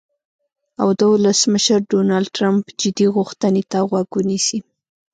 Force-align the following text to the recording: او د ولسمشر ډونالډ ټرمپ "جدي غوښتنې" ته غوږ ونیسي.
او 0.81 0.89
د 0.99 1.01
ولسمشر 1.13 1.79
ډونالډ 1.91 2.27
ټرمپ 2.37 2.63
"جدي 2.79 3.07
غوښتنې" 3.15 3.63
ته 3.71 3.77
غوږ 3.89 4.09
ونیسي. 4.17 4.59